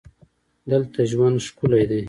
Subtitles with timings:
[0.71, 1.99] دلته ژوند ښکلی دی.